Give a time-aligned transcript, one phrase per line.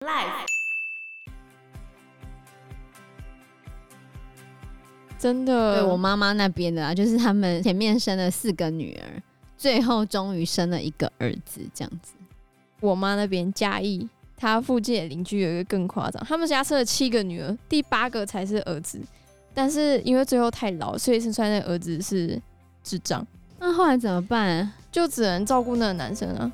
[0.00, 0.46] Life
[5.18, 9.22] 真的，对我妈妈那边的啊，就是他们前面生了四个女儿，
[9.58, 12.14] 最后终于生了一个儿子，这样子。
[12.80, 14.08] 我妈那边嘉义，
[14.38, 18.98] 她附近的邻居有一个更夸张，他们家生了七个女儿，第八个才是儿子，
[19.52, 22.40] 但是因为最后太老，所以生出来那个儿子是
[22.82, 23.26] 智障。
[23.58, 24.72] 那后来怎么办？
[24.90, 26.50] 就只能照顾那个男生啊。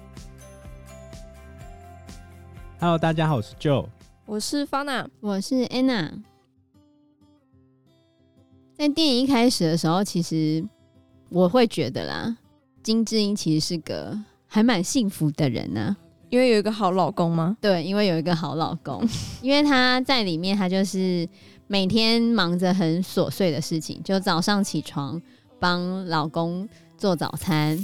[2.78, 3.86] Hello，大家好，我是 Joe，
[4.26, 6.10] 我是 Fana，我是 Anna。
[8.76, 10.62] 在电影一开始的时候，其实
[11.30, 12.36] 我会觉得啦，
[12.82, 14.14] 金智英其实是个
[14.46, 15.96] 还蛮幸福的人呢、啊，
[16.28, 17.56] 因为有一个好老公吗？
[17.62, 19.02] 对，因为有一个好老公，
[19.40, 21.26] 因为他在里面，他就是
[21.66, 25.20] 每天忙着很琐碎的事情，就早上起床
[25.58, 27.78] 帮老公做早餐，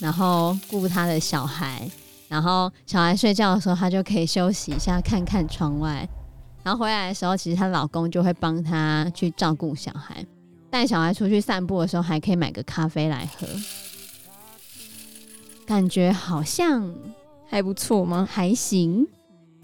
[0.00, 1.88] 然后顾他的小孩，
[2.32, 6.08] 然后小孩睡觉的时候，她就可以休息一下，看看窗外。
[6.62, 10.24] 然后回来的时候，其实她老公就会帮她去照顾小孩，
[10.70, 13.46] 带小孩出去散步的时候，还可以买个咖啡来喝，
[15.66, 16.94] 感觉好像
[17.46, 18.26] 还不错吗？
[18.30, 19.06] 还行。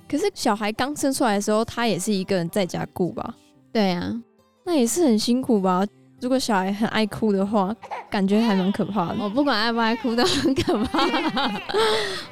[0.06, 3.34] 可是小孩刚生出来的时候，她也是一个人在家顾吧？
[3.72, 4.22] 对啊，
[4.66, 5.86] 那也是很辛苦吧？
[6.20, 7.74] 如果小孩很爱哭的话，
[8.10, 9.16] 感觉还蛮可怕的。
[9.20, 11.06] 我不管爱不爱哭都很可怕。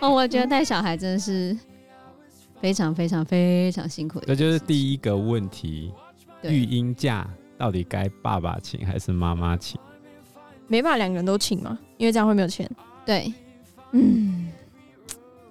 [0.01, 1.57] 哦， 我觉得带小孩真的是。
[2.59, 5.93] 非常非常非常辛苦的，这就是第一个问题：
[6.43, 9.79] 育婴假到底该爸爸请还是妈妈请？
[10.67, 12.69] 没办法，两个人都请嘛，因为这样会没有钱。
[13.05, 13.31] 对，
[13.93, 14.51] 嗯。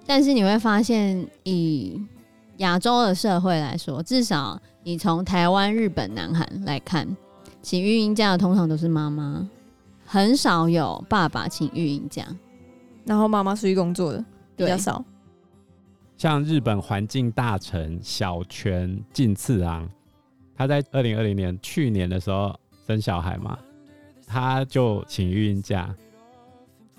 [0.04, 2.04] 但是你会发现，以
[2.56, 7.06] 亚洲的社会来说，至少你从台湾、日本、南韩来看，
[7.66, 9.44] 请育婴假的通常都是妈妈，
[10.04, 12.24] 很少有爸爸请育婴假，
[13.04, 15.04] 然后妈妈出去工作的比较少。
[16.16, 19.90] 像日本环境大臣小泉进次郎，
[20.54, 22.54] 他在二零二零年去年的时候
[22.86, 23.58] 生小孩嘛，
[24.28, 25.92] 他就请育婴假，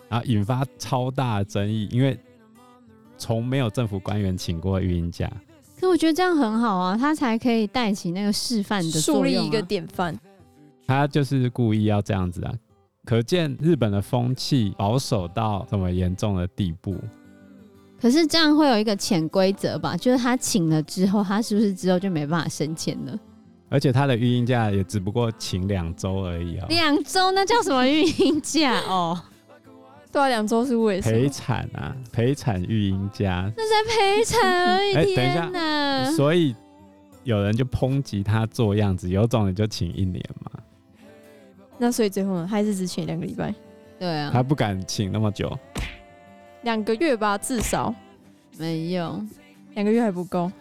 [0.09, 2.19] 然后引发超大的争议，因为
[3.17, 5.31] 从没有政府官员请过育婴假。
[5.79, 10.13] 可我觉得这样很好啊，他才可以带起那个示范的树立一个典范。
[10.87, 12.53] 他就是故意要这样子啊，
[13.05, 16.95] 可见日本的风气保守到这么严重的地步。
[17.99, 19.97] 可是这样会有一个潜规则吧？
[19.97, 23.19] 就是他请了之后，他是不是之后就没办法升迁了？
[23.69, 26.69] 而且他的育婴假也只不过请两周而已啊、喔！
[26.69, 29.19] 两周那叫什么育婴假哦？
[30.09, 31.17] 对啊，两周是为什么？
[31.17, 34.93] 陪产啊，陪产育婴假，那在陪产而已。
[34.93, 36.55] 哎、欸，等一下，所以
[37.25, 40.51] 有人就抨击他做样子，有种你就请一年嘛。
[41.77, 43.53] 那所以最后呢，还是只请两个礼拜？
[43.99, 45.57] 对啊，他不敢请那么久。
[46.63, 47.93] 两个月吧，至少
[48.57, 49.23] 没有，
[49.75, 50.51] 两个月还不够。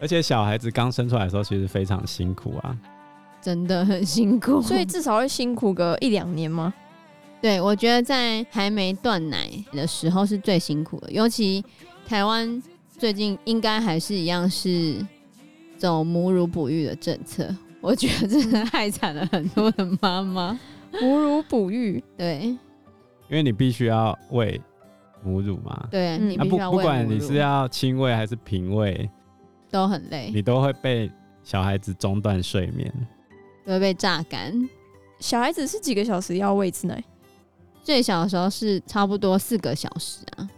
[0.00, 2.76] 而且小孩子刚生出来的时候，其实非常辛苦啊，
[3.40, 4.60] 真的很辛苦。
[4.60, 6.74] 所以至少会辛苦个一两年吗？
[7.40, 11.64] 对，我觉得在还没断奶的时候是最辛苦的，尤其
[12.06, 12.62] 台湾
[12.98, 14.96] 最近应该还是一样是
[15.76, 20.58] 走母乳哺育的政策，我觉得真的害惨了很多的妈妈。
[21.02, 22.40] 母乳哺育，对，
[23.28, 24.58] 因为你必须要喂。
[25.22, 26.76] 母乳嘛，对，你必须要喂母乳。
[26.76, 29.10] 不不管你是要亲喂还是平喂，
[29.70, 31.10] 都很累，你都会被
[31.42, 32.92] 小孩子中断睡眠，
[33.66, 34.52] 都会被榨干。
[35.18, 37.02] 小孩子是几个小时要喂一次奶？
[37.82, 40.48] 最小的时候是差不多四个小时啊。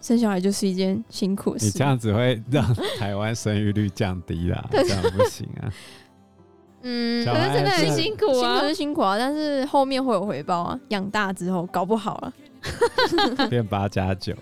[0.00, 5.72] 生小孩就是一件辛苦的事，你这样子会让台湾生育率降低啦， 这样不行啊。
[6.82, 10.80] 嗯，可是真的很辛苦啊，辛苦是辛苦啊，但是后面会有回报啊。
[10.88, 12.32] 养大之后搞不好了。
[13.50, 14.34] 变八加九，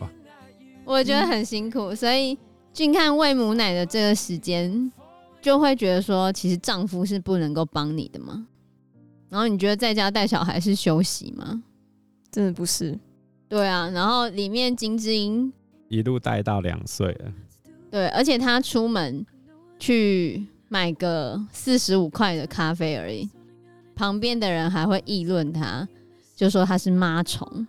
[0.85, 2.37] 我觉得很辛苦，所以
[2.73, 4.93] 近看喂母奶的这个时间，
[5.41, 8.47] 就会觉得说，其实丈夫是不能够帮你的吗？
[9.31, 11.63] 然后你觉得在家带小孩是休息吗？
[12.31, 12.99] 真的不是。
[13.49, 15.53] 对啊，然后里面金智英
[15.89, 17.33] 一路带到两岁了，
[17.91, 19.25] 对，而且他出门
[19.79, 23.29] 去买个四十五块的咖啡而已，
[23.97, 25.87] 旁边的人还会议论他，
[26.37, 27.67] 就说他是妈虫。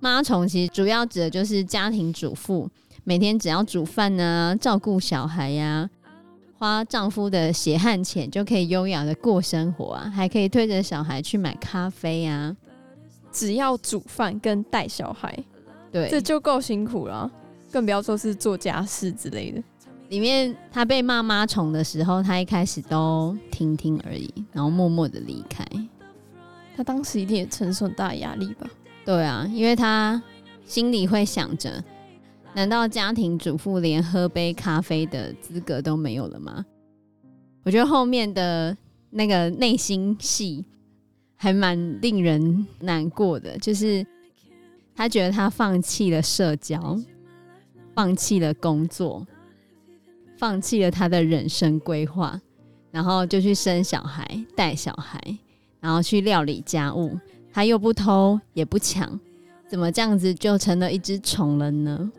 [0.00, 2.70] 妈虫其实主要指的就是家庭主妇，
[3.04, 5.90] 每天只要煮饭啊、照顾小孩呀、啊，
[6.58, 12.56] 花丈夫的血汗钱就可以优雅的过生活啊，还可以推着小孩去买咖啡啊，
[13.30, 15.38] 只要煮饭跟带小孩，
[15.92, 17.30] 对，这就够辛苦了，
[17.70, 19.62] 更不要说是做家事之类的。
[20.12, 25.64] 里面他被骂妈虫的时候，他一开始都听听而已，然后默默的离开。
[26.76, 28.68] 他当时一定也承受很大压力吧。
[29.06, 30.22] 对啊，因为他
[30.66, 31.82] 心里会想着，
[32.52, 36.62] 难道家庭主妇连喝杯咖啡的资格都没有了吗？
[37.62, 38.76] 我觉得后面的
[39.08, 40.62] 那个内心戏
[41.36, 44.06] 还蛮令人难过的，就是
[44.94, 46.98] 他觉得他放弃了社交，
[47.94, 49.26] 放弃了工作，
[50.42, 52.40] 放弃了他的人生规划，
[52.90, 55.16] 然后就去生小孩、带小孩，
[55.78, 57.16] 然后去料理家务，
[57.52, 59.20] 他又不偷也不抢，
[59.68, 62.10] 怎么这样子就成了一只虫了呢？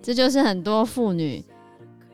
[0.00, 1.44] 这就是很多妇女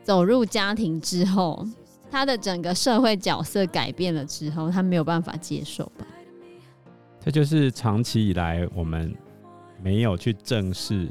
[0.01, 1.63] 走入家庭之后，
[2.09, 6.07] 她的整个社会角色改变了之后，她没有办法接受吧？
[7.19, 9.15] 这就是长期以来我们
[9.83, 11.07] 没有去正视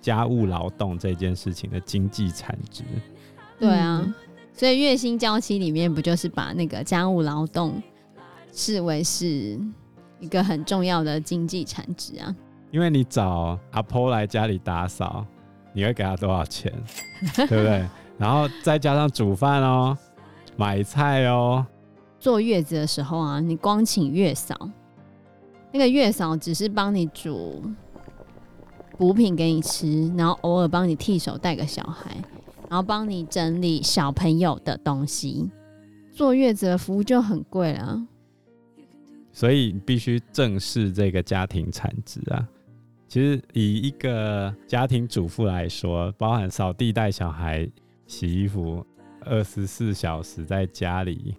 [0.00, 2.84] 家务劳动这件事情的经济产值。
[3.64, 4.14] 对啊，
[4.52, 7.82] 所以月薪娇妻里面不就是把那个家务劳动
[8.52, 9.58] 视为是
[10.20, 12.34] 一个很重要的经济产值啊？
[12.70, 15.24] 因为你找阿婆来家里打扫。
[15.76, 16.72] 你会给他多少钱，
[17.34, 17.84] 对不对？
[18.16, 19.98] 然后再加上煮饭哦，
[20.56, 21.66] 买菜哦。
[22.20, 24.56] 坐月子的时候啊，你光请月嫂，
[25.72, 27.60] 那个月嫂只是帮你煮
[28.96, 32.16] 补品给你吃，然后偶尔帮你替手带个小孩，
[32.68, 35.50] 然后帮你整理小朋友的东西。
[36.12, 38.06] 坐月子的服务就很贵了，
[39.32, 42.48] 所以你必须正视这个家庭产值啊。
[43.08, 47.68] 其实以一个家庭主妇来说，包含扫地、带小孩、
[48.06, 48.84] 洗衣服，
[49.20, 51.36] 二十四小时在家里，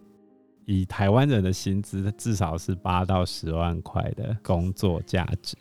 [0.66, 5.56] 以台湾人的薪资，至少是八到十万块的工作价值。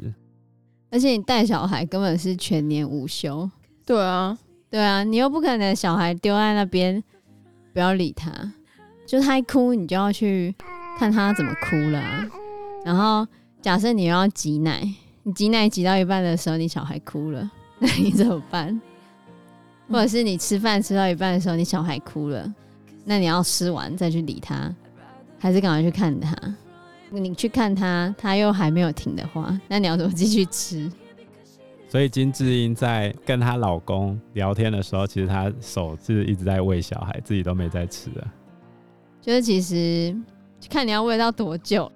[0.90, 3.50] 而且你带小孩根本是全年无休。
[3.86, 4.38] 对啊，
[4.74, 7.00] 对啊，你又不可能小孩丢在那边，
[7.72, 8.32] 不要理他，
[9.06, 10.52] 就他一哭，你就要去
[10.98, 12.02] 看他怎么哭了。
[12.84, 13.24] 然后
[13.62, 14.82] 假设你又要挤奶。
[15.22, 17.48] 你挤奶挤到一半的时候，你小孩哭了，
[17.78, 18.80] 那你怎么办？
[19.88, 22.52] 或者是你吃饭吃到一半的时候，你小孩哭了，
[23.04, 24.74] 那你要吃完再去理他，
[25.38, 26.36] 还是赶快去看他？
[27.10, 30.90] 你去看他，他又还没有停的话，那你要怎么继续吃？
[31.94, 38.26] 所以金智英在跟她老公聊天的时候，其实她手是一直在喂小孩，自己都没在吃啊。
[39.22, 40.12] 就是其实
[40.68, 41.88] 看你要喂到多久，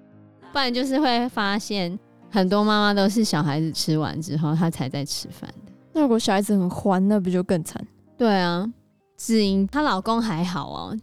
[0.53, 1.99] 不然就是会发现。
[2.31, 5.73] 很多妈妈都是小孩子吃完之后，她才在吃饭的。
[5.91, 7.85] 那如果小孩子很欢，那不就更惨？
[8.17, 8.71] 对啊，
[9.17, 10.97] 智英她老公还好哦，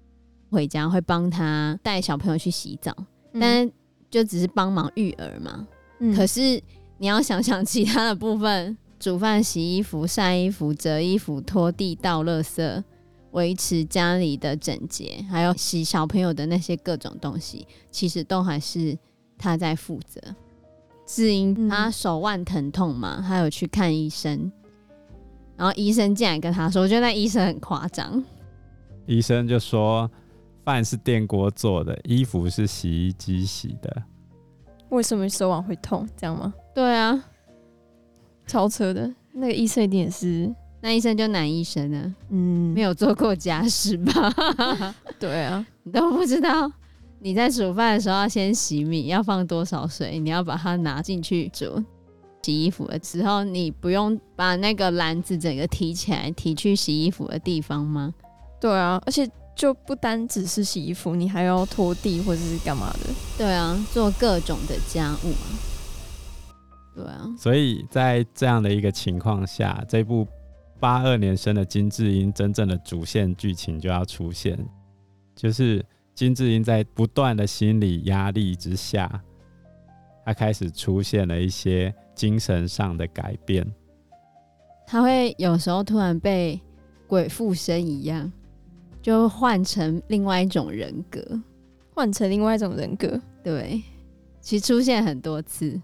[0.50, 2.96] 回家会帮她带小朋友去洗澡，
[3.34, 3.70] 嗯、但
[4.08, 5.66] 就只是帮忙育儿嘛。
[5.98, 6.58] 嗯、可是
[6.96, 12.82] 你要想想其他的部分，煮饭、洗衣服、晒衣服、折衣服、拖地、倒垃圾、
[13.32, 18.96] 维持家里的整洁，还有洗小朋友的那些各种东西，其实都还是
[19.36, 20.20] 他在负责。
[21.04, 24.50] 智英他手腕疼痛嘛，他有去看医生，
[25.56, 28.24] 然后医生进来跟他说，我觉得那医生很夸张。
[29.06, 30.10] 医生就说，
[30.64, 34.02] 饭是电锅做的，衣服是洗衣机洗的。
[34.88, 36.08] 为什么手腕会痛？
[36.16, 36.52] 这样吗？
[36.74, 37.24] 对啊，
[38.46, 39.12] 超车的。
[39.32, 40.50] 那个医生一定也是，
[40.80, 42.14] 那医生就男医生呢？
[42.30, 44.34] 嗯，没有做过家事吧？
[45.20, 46.70] 对啊，你都不知道。
[47.18, 50.18] 你在煮饭的时候要先洗米，要放多少水？
[50.18, 51.82] 你要把它拿进去煮。
[52.42, 58.14] 洗衣服的时候，你不用把那个篮子整个提起来，提去洗衣服的地方吗？
[58.60, 63.10] 对啊，而且就不单只是洗衣服，你还要拖地或者是干嘛的？
[63.36, 65.46] 对啊，做各种的家务啊。
[66.96, 70.26] 对啊，所以在这样的一个情况下，这部
[70.80, 74.58] 八二年生的金智英真正的主线剧情就要出现，
[75.36, 75.84] 就是。
[76.16, 79.22] 金智英在不断的心理压力之下，
[80.24, 83.62] 她开始出现了一些精神上的改变。
[84.86, 86.58] 她会有时候突然被
[87.06, 88.32] 鬼附身一样，
[89.02, 91.20] 就换成另外一种人格，
[91.94, 93.20] 换成另外一种人格。
[93.44, 93.82] 对，
[94.40, 95.78] 其实出现很多次。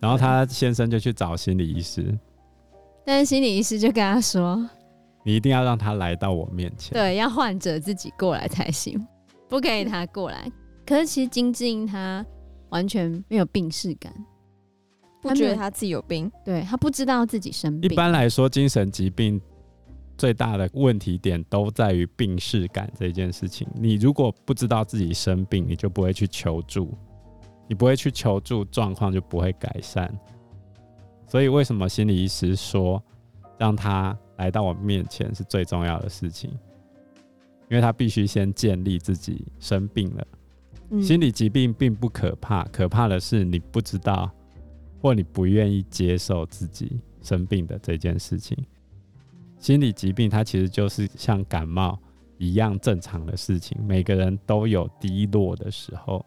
[0.00, 2.16] 然后他先生就去找心理医师，
[3.04, 4.68] 但是心理医师就跟他说
[5.24, 9.04] ：“你一定要让他来到我面前。”对，要患者自己过来才行。
[9.48, 10.50] 不可以他过来，
[10.84, 12.24] 可是其实金智英他
[12.70, 14.12] 完全没有病识感，
[15.22, 17.88] 不觉得他自己有病，对，他不知道自己生病。
[17.88, 19.40] 一般来说，精神疾病
[20.18, 23.68] 最大的问题点都在于病识感这件事情。
[23.74, 26.92] 你如果不知道自己生病，你就不会去求助，
[27.68, 30.12] 你不会去求助，状况就不会改善。
[31.26, 33.02] 所以为什么心理医师说
[33.58, 36.50] 让他来到我面前是最重要的事情？
[37.68, 40.26] 因为他必须先建立自己生病了，
[40.90, 44.30] 嗯，心理疾病并不可怕，可怕的是你不知道
[45.02, 48.56] 或你不愿意接受自己生病的这件事情。
[49.58, 51.98] 心理疾病它其实就是像感冒
[52.38, 56.24] 一样正常的事情，每个人都有低落的时候，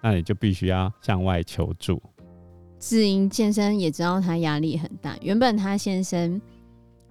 [0.00, 2.00] 那你就必须要向外求助。
[2.78, 6.40] 智英先生也知道他压力很大，原本他先生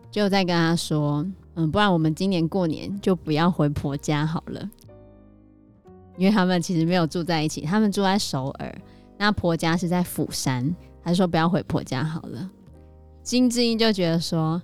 [0.09, 1.25] 就在跟他说
[1.55, 4.69] ：“嗯，不然我们今年过年就不要回婆家好了。”
[6.17, 8.81] 因为他们其实没有住在一起，他们住在首尔，
[9.17, 10.75] 那婆家是在釜山。
[11.03, 12.49] 他说不要回婆家好了。
[13.21, 14.61] 金智英就觉得说，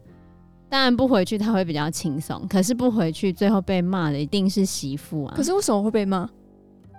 [0.67, 5.33] 当然不回去他会比较轻松，可是不回去最后被骂的一定是媳妇啊。
[5.35, 6.29] 可是为什么会被骂？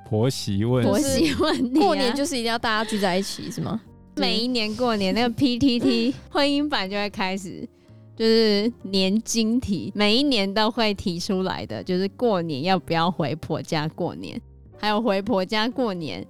[0.08, 1.82] 婆媳问题，婆媳问题啊。
[1.82, 3.80] 过年就是一定要大家聚在一起是吗？
[4.16, 7.68] 每一年过年那个 PTT 婚姻版就会开始。
[8.16, 14.40] 就是年经题，每一年都会提出来的，就是过年要不要回婆家过年，
[14.78, 16.24] 还有回婆家过年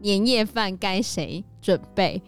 [0.00, 2.22] 年夜饭该谁准备，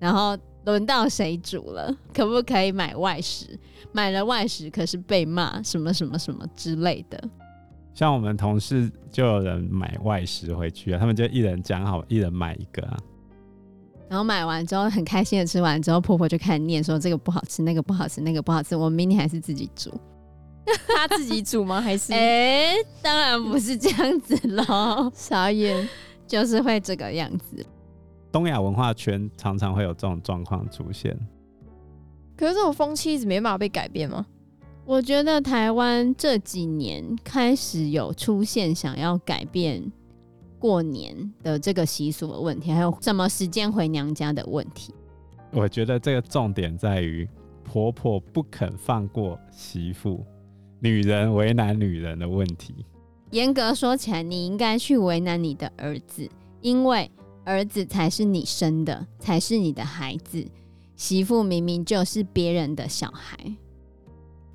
[0.00, 3.56] 然后轮到谁煮了，可不可以买外食？
[3.92, 7.22] 买了外食可是被骂什么什么什么之类的。
[7.92, 12.96] 像我们同事就有人买外食回去啊，他们就一人讲好，一人买一个啊。
[14.08, 18.74] 然后买完之后很开心的吃完之后，婆婆就开始念说，这个不好吃，那个不好吃，那个不好吃。
[18.74, 19.90] 我明天还是自己煮，
[20.88, 21.80] 他自己煮吗？
[21.80, 22.12] 还是？
[22.14, 25.88] 哎、欸，当然不是这样子喽， 傻眼，
[26.26, 27.64] 就是会这个样子。
[28.32, 31.16] 东亚文化圈常常会有这种状况出现，
[32.36, 34.26] 可是这种风气一直没办法被改变吗？
[34.90, 39.80] 我觉得台湾这几年开始有出现想要改变。
[40.58, 44.92] 过年的这个习俗的问题，还有什么时间回娘家的问题？
[45.52, 47.26] 我觉得这个重点在于
[47.62, 50.26] 婆婆不肯放过媳妇，
[50.80, 52.74] 女人为难女人的问题。
[53.30, 56.28] 严格说起来，你应该去为难你的儿子，
[56.62, 57.08] 因为
[57.44, 60.44] 儿子才是你生的，才是你的孩子。
[60.96, 63.54] 媳妇明明就是别人的小孩，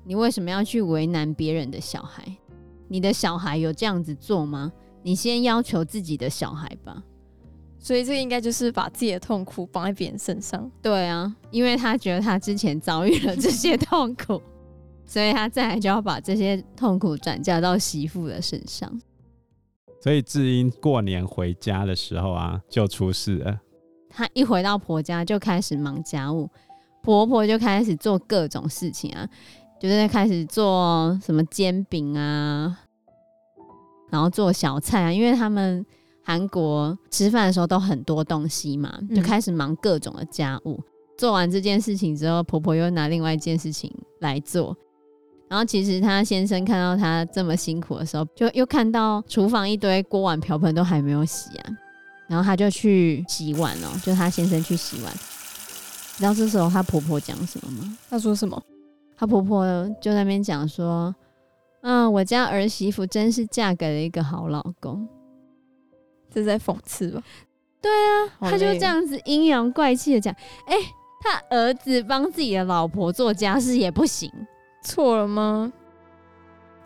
[0.06, 2.24] 你为什么要去为难别人的小孩？
[2.86, 4.72] 你的小孩有这样子做吗？
[5.02, 7.02] 你先要求自己的小孩吧，
[7.80, 10.70] 所以这个应该就是把自己的痛苦放在别人身上。
[10.80, 14.40] 对啊，因为他觉得他之前遭遇了这些痛苦，
[15.04, 19.00] 所以他再来就要把这些痛苦转嫁到媳妇的身上。
[20.00, 23.60] 所以智英过年回家的时候啊，就出事了。
[24.08, 26.48] 她一回到婆家就开始忙家务，
[27.02, 29.28] 婆婆就开始做各种事情啊，
[29.78, 32.78] 就是在开始做什么煎饼啊。
[34.08, 35.84] 然后做小菜啊，因为他们
[36.22, 40.74] 韩国吃饭的时候都很多东西嘛，就开始忙各种的家务。
[40.78, 40.92] 嗯。
[41.18, 44.76] 做完这件事情之后，婆婆又拿另外一件事情来做。
[45.48, 51.70] 然后其实她先生看到她这么辛苦的时候，就又看到厨房一堆锅碗瓢盆都还没有洗啊，
[52.28, 55.12] 然后她就去洗碗哦，就她先生去洗碗。
[55.12, 57.98] 你知道这时候她婆婆讲什么吗？
[58.08, 58.62] 她说什么？
[59.16, 59.64] 他婆婆
[60.00, 61.14] 就在那边讲说。
[61.82, 65.06] 嗯，我家儿媳妇真是嫁给了一个好老公，
[66.28, 67.22] 这是在讽刺吧？
[67.80, 70.34] 对啊，她就这样子阴阳怪气的讲，
[70.66, 70.82] 哎、欸，
[71.20, 74.28] 他儿子帮自己的老婆做家事也不行，
[74.82, 75.72] 错了吗？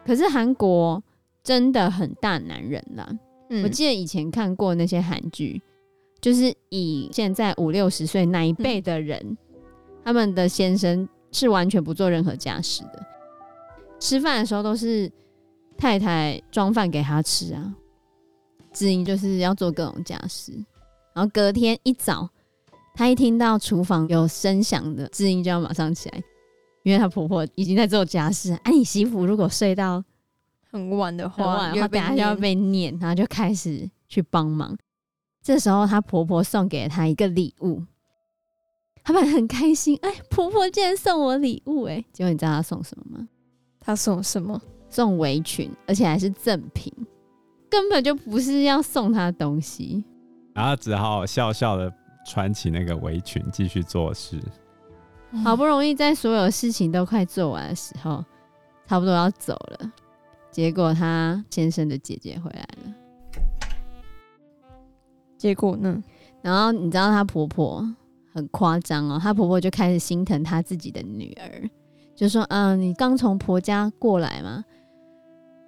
[0.05, 1.03] 可是韩国
[1.43, 3.09] 真的很大男人啦，
[3.49, 5.63] 嗯，我记得以前看过那些韩剧，
[6.21, 9.37] 就是以现在五六十岁那一辈的人，嗯，
[10.05, 13.07] 他们的先生是完全不做任何家事的。
[13.99, 15.11] 吃饭的时候都是
[15.77, 17.75] 太太装饭给他吃啊，
[18.73, 20.53] 志英就是要做各种家事，
[21.13, 22.29] 然后隔天一早，
[22.95, 26.23] 他一听到厨房有声响的，志英就要马上起来，
[26.83, 28.53] 因为她婆婆已经在做家事。
[28.53, 30.03] 哎、啊，你媳妇如果睡到
[30.71, 34.77] 很晚的话，晚的话等下就要被念，然后就开始去帮忙。
[35.43, 37.83] 这时候她婆婆送给了她一个礼物，
[39.11, 43.29] 他们很开心，哎，婆婆竟然送我礼物，哎，结果你知道她送什么吗？
[43.81, 44.63] 他送什么？
[44.89, 46.93] 送围裙，而且还是赠品，
[47.69, 50.05] 根本就不是要送他东西。
[50.55, 51.93] 然后只好笑笑的
[52.25, 54.41] 穿起那个围裙，继续做事。
[55.43, 58.25] 好不容易在所有事情都快做完的时候，
[58.87, 59.93] 差不多要走了，
[60.53, 62.95] 结果她先生的姐姐回来了。
[65.37, 66.01] 结果呢？
[66.43, 67.93] 然后你知道她婆婆
[68.33, 71.69] 很夸张哦，她婆婆就开始心疼她自己的女儿。
[72.15, 74.63] 就说：“嗯，你刚从婆家过来嘛，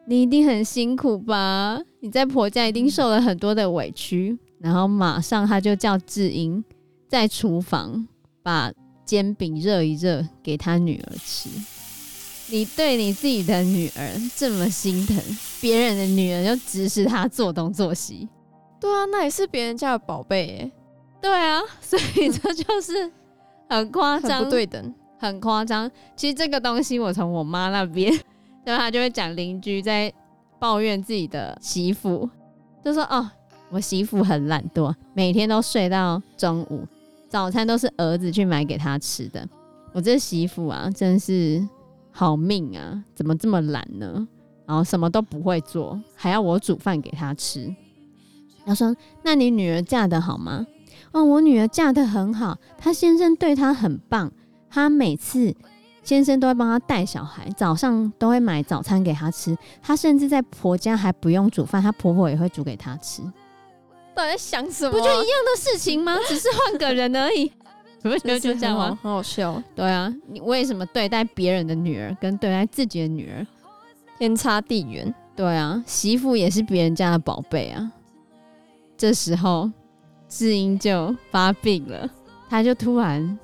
[0.07, 1.81] 你一定很辛苦吧？
[2.01, 6.63] 你在婆家一定受了很多的委屈。”然后马上她就叫智英
[7.09, 8.07] 在厨房
[8.43, 8.71] 把
[9.05, 11.49] 煎饼热一热给她女儿吃。
[12.49, 15.17] 你对你自己的女儿这么心疼，
[15.61, 18.29] 别人的女儿就指使她做东做西。
[18.79, 20.71] 对啊，那也是别人家的宝贝。
[21.23, 23.11] 对啊，所以这就是。
[23.69, 25.91] 很夸张，不对等，很夸张。
[26.15, 28.13] 其实这个东西我从我妈那边，
[28.67, 30.13] 然后她就会讲邻居在
[30.59, 32.29] 抱怨自己的媳妇，
[32.85, 33.31] 就说哦，
[33.71, 36.87] 我媳妇很懒惰，每天都睡到中午，
[37.31, 39.49] 早餐都是儿子去买给她吃的。
[39.95, 41.67] 我这媳妇啊，真是
[42.11, 44.29] 好命啊，怎么这么懒呢？
[44.67, 47.75] 然后什么都不会做，还要我煮饭给她吃。
[48.67, 50.67] 他说：“那你女儿嫁得好吗？”
[51.13, 54.33] 哦，我女儿嫁得很好，她先生对她很棒，
[54.71, 55.55] 她每次
[56.03, 63.23] 先生都会帮她带小孩，早上都会买早餐给她吃，她甚至在婆家还不用煮饭，她婆婆也会煮给她吃。
[64.15, 64.91] 到底在想什么？
[64.91, 66.19] 不就一样的事情吗？
[66.27, 67.53] 只是换个人而已。
[68.03, 68.99] 不是就这样吗？
[69.03, 69.63] 很好笑。
[69.75, 73.47] 对啊，你为什么对待别人的女儿跟对待自己的女儿
[74.19, 75.15] 天差地远？
[75.37, 77.93] 对啊，媳妇也是别人家的宝贝啊。
[78.97, 79.71] 这时候。
[80.35, 82.09] 智英就发病了，
[82.49, 83.39] 她就突然，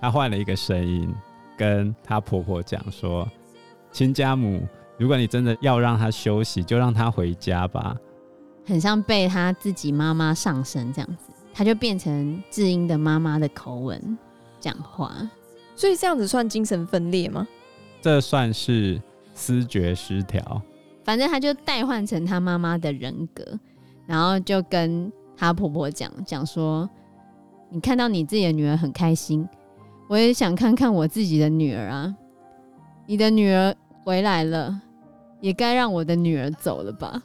[0.00, 1.14] 她换了一个声音，
[1.58, 3.30] 跟她婆婆讲说
[3.92, 7.94] ：“亲家母，如果你真的要让她休息，就让她回家吧。”
[8.64, 14.18] 很像被她自己妈妈上身这样子，她就变成智英的妈妈的口吻
[14.58, 15.14] 讲话，
[15.76, 17.46] 所以这样子算精神分裂吗？
[18.00, 18.98] 这算是
[19.34, 20.62] 思觉失调，
[21.04, 23.58] 反正她就代换成她妈妈的人格，
[24.06, 25.12] 然后就跟。
[25.36, 26.88] 她婆婆讲讲说
[27.70, 29.48] ：“你看到你自己的女儿很开心，
[30.08, 32.14] 我也想看看我自己的女儿啊。
[33.06, 33.74] 你的女儿
[34.04, 34.80] 回来了，
[35.40, 37.22] 也该让我的女儿走了吧？”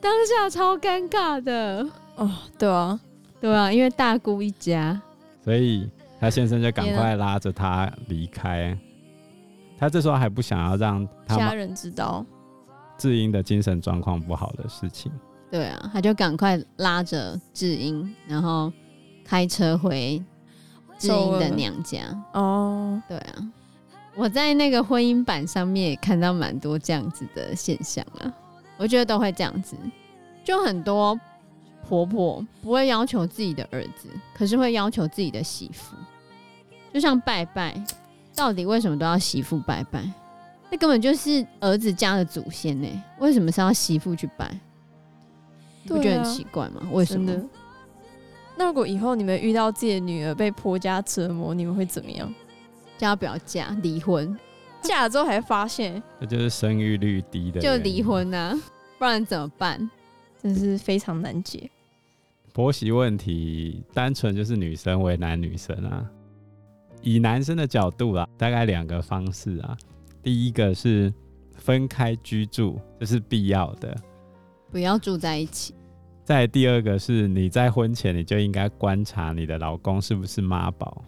[0.00, 1.86] 当下超尴尬的
[2.16, 3.00] 哦，对啊，
[3.40, 5.00] 对啊，因为大姑一家，
[5.44, 5.88] 所以
[6.18, 8.76] 她先生就赶快拉着她离开。
[9.78, 12.22] 他这时候还不想要让家人知道
[12.98, 15.10] 智英的精神状况不好的事情。
[15.50, 18.72] 对啊，他就赶快拉着智英，然后
[19.24, 20.22] 开车回
[20.98, 22.04] 智英的娘家。
[22.34, 23.50] 哦，对啊，
[24.14, 28.32] 我在那个婚姻版上面也看到蛮多这样子的现象啊。
[28.76, 29.76] 我觉得都会这样子，
[30.44, 31.18] 就很多
[31.86, 35.96] 婆婆不会要求自己的儿子，可是会要求自己的媳妇。
[36.92, 37.82] 就像拜拜，
[38.34, 40.02] 到底为什么都要媳妇拜拜？
[40.70, 44.48] 那根本就是儿子家的祖先呢，为什么是要媳妇去拜？
[45.90, 46.88] 你不觉得很奇怪吗？
[46.92, 47.32] 为什么？
[48.56, 52.32] 那如果以后你们遇到自己的女儿被婆家折磨，你们会怎么样？
[52.96, 54.38] 叫她不要嫁，离婚。
[54.82, 58.58] 嫁了之后还发现，那就是生育率低的，就离婚啊，
[58.98, 59.90] 不然怎么办？
[60.42, 61.70] 真是非常难解。
[62.52, 66.08] 婆媳问题单纯就是女生为难女生啊。
[67.02, 69.76] 以男生的角度啊，大概两个方式啊。
[70.22, 71.12] 第一个是
[71.54, 73.96] 分开居住，这是必要的。
[74.70, 75.74] 不要住在一起。
[76.24, 81.04] 再第二个是，你在婚前你就应该观察你的老公是不是妈宝。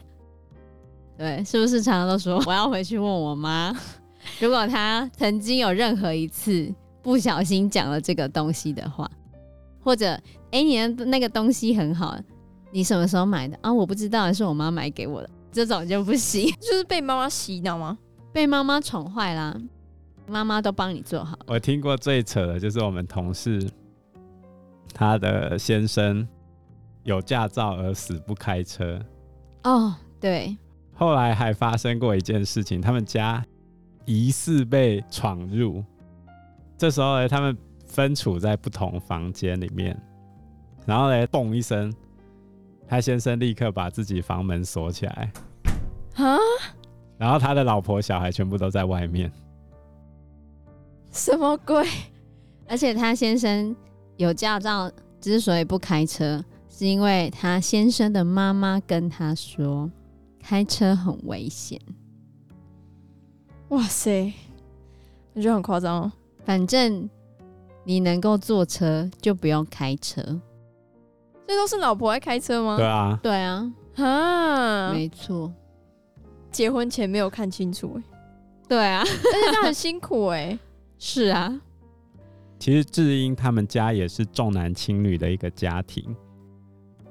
[1.17, 3.73] 对，是不是常常都说 我要回去问我妈，
[4.41, 6.73] 如果他曾经有任何一次
[7.03, 9.09] 不小心讲了这个东西的话，
[9.81, 10.13] 或者
[10.51, 12.19] 哎、欸，你的那个东西很好，
[12.73, 13.73] 你什么时候买的啊？
[13.73, 17.97] 我不知道，是我妈买给我的，这种就不行， 就是被妈妈洗脑吗？
[18.33, 19.57] 被妈妈宠坏啦。
[20.29, 21.37] 妈妈都帮你做好。
[21.47, 23.69] 我听过最扯的就是我们同事，
[24.95, 26.27] 他的先生
[27.05, 29.01] 有驾照而死不开车。
[29.65, 30.57] 哦，对。
[30.95, 33.45] 后来还发生过一件事情，他们家
[34.05, 35.83] 疑似被闯入。
[36.77, 40.01] 这时候呢，他们分处在不同房间里面，
[40.85, 41.93] 然后呢，嘣一声，
[42.87, 45.33] 他先生立刻把自己房门锁起来。
[46.17, 46.37] 啊？
[47.19, 49.33] 然后他的老婆小孩全部都在外面。
[51.13, 51.87] 什么鬼？
[52.69, 53.75] 而且他先生
[54.23, 54.89] 有驾照，
[55.21, 59.91] 之所以不开车，是因为他先生的妈妈跟他说，
[60.41, 61.81] 开车很危险。
[63.71, 64.33] 哇塞，
[65.35, 66.13] 我觉得很夸张哦。
[66.45, 67.11] 反正
[67.83, 70.23] 你能够坐车，就不用开车。
[71.49, 72.77] 这都是老婆爱开车吗？
[72.77, 75.53] 对啊，对啊，哈，没错。
[76.53, 78.01] 结婚前没有看清楚，
[78.69, 80.57] 对啊， 而且他很辛苦哎。
[80.99, 81.61] 是啊，
[82.63, 86.15] 其实智英他们家也是重男轻女的一个家庭。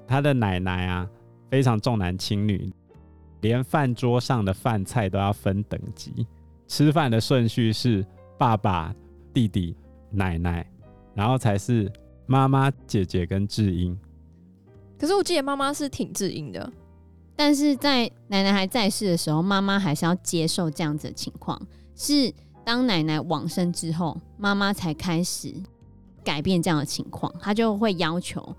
[0.07, 1.05] 他的奶奶啊，
[1.49, 2.71] 非常重男轻女，
[3.41, 6.25] 连饭桌上的饭菜都要分等级，
[6.69, 8.05] 吃饭的顺序是
[8.37, 8.95] 爸爸、
[9.33, 9.75] 弟弟、
[10.09, 10.65] 奶奶，
[11.13, 11.91] 然后才是
[12.25, 13.99] 妈妈、姐姐跟智英。
[14.97, 16.71] 可是我记得妈妈是挺智英的，
[17.35, 21.61] 但是在奶奶还在世的时候，妈妈还是要接受这样子的情况
[21.93, 22.33] 是。
[22.63, 25.53] 当奶奶往生之后，妈妈才开始
[26.23, 28.55] 改变这样的情况，她就会要求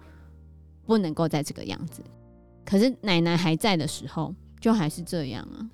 [0.84, 2.02] 不能够再这个样子。
[2.64, 5.70] 可是奶奶还在的时候，就还是这样啊。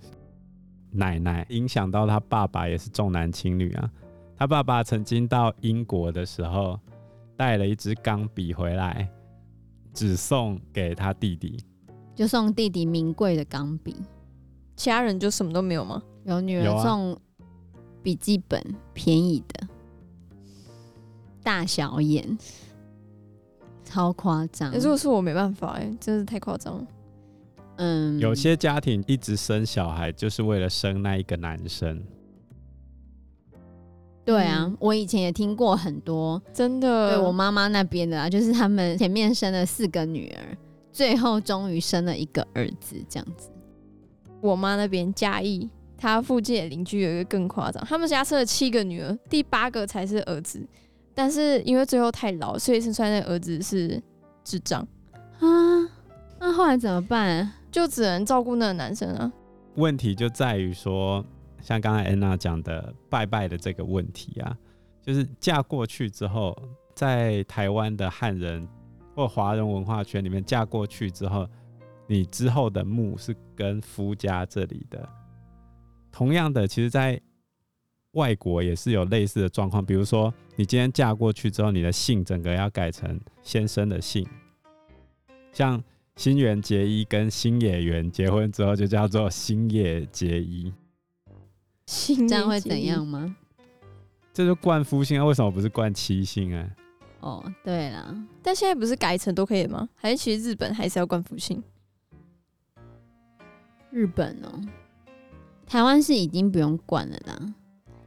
[0.91, 3.91] 奶奶影响到他爸爸也是重男轻女啊。
[4.37, 6.79] 他爸爸曾经到英国的时候，
[7.37, 9.09] 带了一支钢笔回来，
[9.93, 11.63] 只送给他弟弟，
[12.15, 13.97] 就送弟弟名贵的钢笔，
[14.77, 16.03] 其他人就什么都没有吗？
[16.25, 17.21] 有女儿送
[18.03, 19.67] 笔记本，便宜的，
[21.43, 22.39] 大小眼，
[23.85, 24.73] 超夸张。
[24.73, 26.87] 如果是我没办法，哎，真是太夸张了。
[27.77, 32.03] 嗯，有些家庭一直生小孩，就是为了生那一个男生。
[34.25, 37.17] 对啊，嗯、我以前也听过很多，真的。
[37.17, 40.59] 对我妈妈那边的啊，就是他们前面生了四个女儿，
[40.93, 43.49] 最后终于生了一个儿子，这样子。
[44.41, 50.67] 我妈那边嘉义，她附近的邻居有一个更夸张，他们家生了七个女儿，第八个才是儿子，
[51.15, 54.03] 但是因为最后太老，所以生出来的儿子是
[54.45, 54.81] 智障
[55.41, 55.47] 啊。
[56.39, 57.53] 那后来怎么办？
[57.71, 59.31] 就只能照顾那个男生啊。
[59.75, 61.23] 问题就在于说。
[61.61, 64.57] 像刚才安娜讲的拜拜的这个问题啊，
[65.03, 66.57] 就是嫁过去之后，
[66.95, 68.67] 在台湾的汉人
[69.15, 71.47] 或华人文化圈里面嫁过去之后，
[72.07, 75.07] 你之后的墓是跟夫家这里的。
[76.19, 77.21] 同样的，其实，在
[78.15, 84.27] 外国也是有类似的状况，比如说你今天嫁过去之后，你的姓整个要改成先生的姓，
[85.53, 85.81] 像
[86.17, 90.75] 新垣结衣跟新野原结婚之后，就叫做新野结衣。
[91.87, 93.37] 这样会怎样吗？
[94.33, 95.25] 这就冠夫姓啊？
[95.25, 96.69] 为什么不是冠妻姓啊？
[97.21, 99.89] 哦，对啦，但现在不是改成都可以吗？
[99.95, 101.63] 还是其实日本还是要冠夫姓？
[103.93, 104.61] 日本哦，
[105.69, 107.55] 台湾是已经不用灌了啦。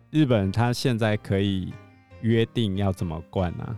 [0.10, 1.72] 日本他现在可以
[2.22, 3.78] 约定要怎么灌啊？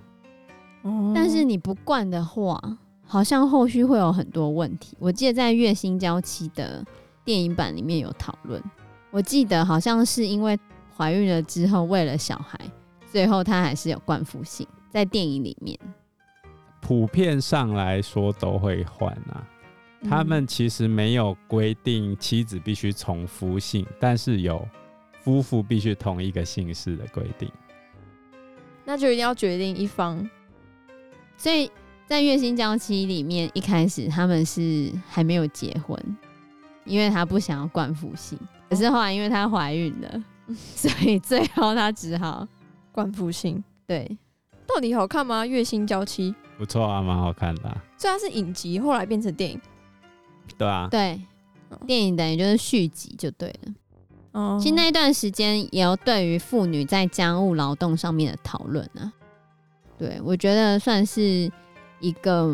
[0.84, 2.60] 哦，但是你不灌的话，
[3.06, 4.96] 好像后续会有很多问题。
[5.00, 6.84] 我记得在《月薪娇妻》的
[7.26, 8.64] 电影版里面有讨论。
[9.12, 10.58] 我记得好像是因为
[10.96, 12.58] 怀孕了之后，为了小孩，
[13.12, 15.78] 最后他还是有灌服性，在电影里面。
[16.82, 19.46] 普遍上来说都会换啊，
[20.10, 24.68] 他们其实没有规定妻子必须从夫姓，但是有
[25.22, 27.50] 夫妇必须同一个姓氏的规定。
[28.86, 30.30] 那就一定要决定一方。
[31.38, 31.72] 所以
[32.06, 35.98] 在《月薪娇妻》里面，一开始他们是还没有结婚，
[36.84, 38.38] 因为他不想要冠夫姓。
[38.70, 42.48] 可是后来，因为她怀孕了， 所以最后她只好
[42.92, 43.64] 冠夫姓。
[43.86, 44.18] 对，
[44.66, 45.46] 到底好看吗？
[45.46, 47.84] 月薪娇妻不错啊，蛮好看的啊。
[47.98, 49.62] 虽然是影集，后来变成电影。
[50.58, 51.22] 对啊，对，
[51.86, 53.74] 电影等于就是续集就对了。
[54.32, 59.12] 哦，其实那一段时间也有对于妇女在家务劳动上面的讨论啊。
[59.98, 61.52] 对，我觉得算是
[62.00, 62.54] 一个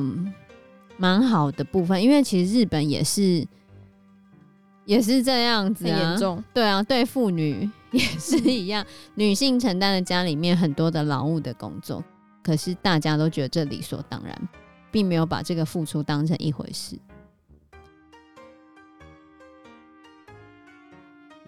[0.97, 3.47] 蛮好的部分，因为其实日本也是。
[4.85, 6.43] 也是这样子啊，很严重。
[6.51, 12.03] 对啊，对妇女也是一样，女性承担了家里面很多的劳务的工作，
[12.41, 14.35] 可是大家都觉得这理所当然，
[14.89, 16.97] 并没有把这个付出当成一回事。